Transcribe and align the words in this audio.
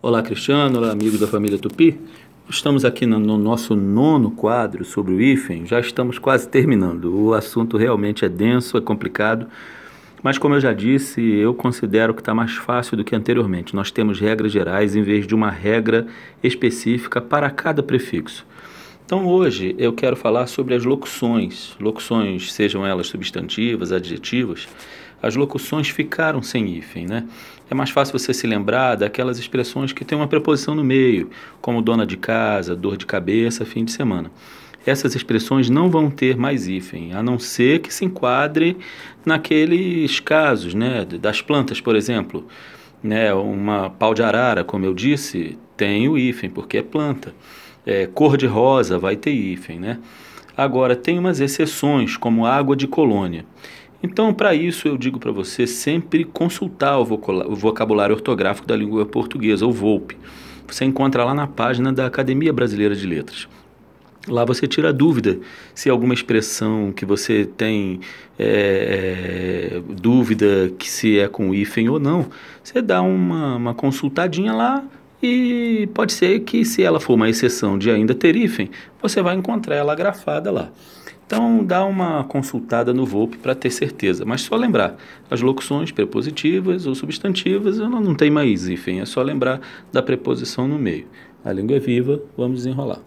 Olá, 0.00 0.22
Cristiano, 0.22 0.78
olá, 0.78 0.92
amigo 0.92 1.18
da 1.18 1.26
família 1.26 1.58
Tupi. 1.58 1.98
Estamos 2.48 2.84
aqui 2.84 3.04
no, 3.04 3.18
no, 3.18 3.36
nosso 3.36 3.74
nono 3.74 4.30
quadro 4.30 4.84
sobre 4.84 5.12
o 5.12 5.20
hífen, 5.20 5.66
já 5.66 5.80
estamos 5.80 6.20
quase 6.20 6.46
terminando. 6.46 7.12
O 7.12 7.34
assunto 7.34 7.76
realmente 7.76 8.24
é 8.24 8.28
denso, 8.28 8.78
é 8.78 8.80
complicado, 8.80 9.48
mas 10.22 10.38
como 10.38 10.54
eu 10.54 10.60
já 10.60 10.72
disse, 10.72 11.20
eu 11.20 11.52
considero 11.52 12.14
que 12.14 12.20
está 12.20 12.32
mais 12.32 12.52
fácil 12.52 12.96
do 12.96 13.02
que 13.02 13.16
anteriormente. 13.16 13.74
Nós 13.74 13.90
temos 13.90 14.20
regras 14.20 14.52
gerais 14.52 14.94
em 14.94 15.02
vez 15.02 15.26
de 15.26 15.34
uma 15.34 15.50
regra 15.50 16.06
específica 16.44 17.20
para 17.20 17.50
cada 17.50 17.82
prefixo. 17.82 18.46
Então 19.04 19.26
hoje 19.26 19.74
eu 19.78 19.92
quero 19.92 20.14
falar 20.14 20.46
sobre 20.46 20.76
as 20.76 20.84
locuções, 20.84 21.74
locuções 21.80 22.52
sejam 22.52 22.86
elas 22.86 23.08
substantivas, 23.08 23.90
adjetivas, 23.90 24.68
as 25.22 25.36
locuções 25.36 25.88
ficaram 25.88 26.42
sem 26.42 26.76
hífen, 26.76 27.06
né? 27.06 27.24
É 27.70 27.74
mais 27.74 27.90
fácil 27.90 28.18
você 28.18 28.32
se 28.32 28.46
lembrar 28.46 28.94
daquelas 28.94 29.38
expressões 29.38 29.92
que 29.92 30.04
têm 30.04 30.16
uma 30.16 30.28
preposição 30.28 30.74
no 30.74 30.84
meio, 30.84 31.30
como 31.60 31.82
dona 31.82 32.06
de 32.06 32.16
casa, 32.16 32.74
dor 32.74 32.96
de 32.96 33.04
cabeça, 33.04 33.66
fim 33.66 33.84
de 33.84 33.92
semana. 33.92 34.30
Essas 34.86 35.14
expressões 35.14 35.68
não 35.68 35.90
vão 35.90 36.08
ter 36.08 36.36
mais 36.36 36.66
hífen, 36.66 37.12
a 37.12 37.22
não 37.22 37.38
ser 37.38 37.80
que 37.80 37.92
se 37.92 38.04
enquadre 38.04 38.76
naqueles 39.24 40.18
casos, 40.20 40.72
né, 40.72 41.04
das 41.04 41.42
plantas, 41.42 41.80
por 41.80 41.94
exemplo. 41.94 42.46
Né, 43.02 43.32
uma 43.34 43.90
pau 43.90 44.14
de 44.14 44.22
arara, 44.22 44.64
como 44.64 44.84
eu 44.84 44.94
disse, 44.94 45.58
tem 45.76 46.08
o 46.08 46.16
hífen, 46.16 46.48
porque 46.48 46.78
é 46.78 46.82
planta. 46.82 47.34
É, 47.84 48.06
cor 48.06 48.36
de 48.36 48.46
rosa 48.46 48.98
vai 48.98 49.14
ter 49.14 49.30
hífen, 49.30 49.78
né? 49.78 49.98
Agora, 50.56 50.96
tem 50.96 51.18
umas 51.18 51.38
exceções, 51.38 52.16
como 52.16 52.44
água 52.44 52.74
de 52.74 52.88
colônia. 52.88 53.44
Então, 54.02 54.32
para 54.32 54.54
isso, 54.54 54.86
eu 54.86 54.96
digo 54.96 55.18
para 55.18 55.32
você 55.32 55.66
sempre 55.66 56.24
consultar 56.24 56.98
o 56.98 57.04
vocabulário 57.04 58.14
ortográfico 58.14 58.66
da 58.66 58.76
língua 58.76 59.04
portuguesa, 59.04 59.66
o 59.66 59.72
VOLP. 59.72 60.16
Você 60.68 60.84
encontra 60.84 61.24
lá 61.24 61.34
na 61.34 61.46
página 61.46 61.92
da 61.92 62.06
Academia 62.06 62.52
Brasileira 62.52 62.94
de 62.94 63.06
Letras. 63.06 63.48
Lá 64.28 64.44
você 64.44 64.66
tira 64.66 64.90
a 64.90 64.92
dúvida 64.92 65.38
se 65.74 65.88
alguma 65.88 66.12
expressão 66.12 66.92
que 66.92 67.06
você 67.06 67.46
tem 67.56 68.00
é, 68.38 69.80
é, 69.80 69.82
dúvida 69.94 70.70
que 70.78 70.88
se 70.88 71.18
é 71.18 71.26
com 71.28 71.54
hífen 71.54 71.88
ou 71.88 71.98
não, 71.98 72.26
você 72.62 72.82
dá 72.82 73.00
uma, 73.00 73.56
uma 73.56 73.74
consultadinha 73.74 74.52
lá 74.52 74.84
e 75.22 75.88
pode 75.94 76.12
ser 76.12 76.40
que 76.40 76.64
se 76.64 76.82
ela 76.82 77.00
for 77.00 77.14
uma 77.14 77.28
exceção 77.28 77.78
de 77.78 77.90
ainda 77.90 78.14
ter 78.14 78.36
hífen, 78.36 78.70
você 79.00 79.22
vai 79.22 79.34
encontrar 79.34 79.76
ela 79.76 79.94
grafada 79.94 80.50
lá. 80.50 80.70
Então, 81.28 81.62
dá 81.62 81.84
uma 81.84 82.24
consultada 82.24 82.94
no 82.94 83.04
VOP 83.04 83.36
para 83.36 83.54
ter 83.54 83.68
certeza. 83.68 84.24
Mas 84.24 84.40
só 84.40 84.56
lembrar, 84.56 84.96
as 85.30 85.42
locuções 85.42 85.92
prepositivas 85.92 86.86
ou 86.86 86.94
substantivas 86.94 87.76
não, 87.76 88.00
não 88.00 88.14
tem 88.14 88.30
mais, 88.30 88.66
enfim, 88.66 89.00
é 89.00 89.04
só 89.04 89.20
lembrar 89.20 89.60
da 89.92 90.02
preposição 90.02 90.66
no 90.66 90.78
meio. 90.78 91.06
A 91.44 91.52
língua 91.52 91.76
é 91.76 91.80
viva, 91.80 92.18
vamos 92.34 92.60
desenrolar. 92.60 93.02